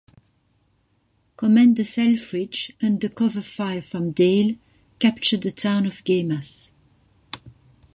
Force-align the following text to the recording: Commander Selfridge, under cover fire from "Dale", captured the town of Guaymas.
Commander 1.37 1.83
Selfridge, 1.83 2.71
under 2.81 3.07
cover 3.07 3.43
fire 3.43 3.83
from 3.83 4.09
"Dale", 4.13 4.55
captured 4.97 5.43
the 5.43 5.51
town 5.51 5.85
of 5.85 6.03
Guaymas. 6.03 6.71